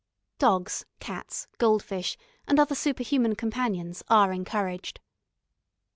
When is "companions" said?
3.35-4.01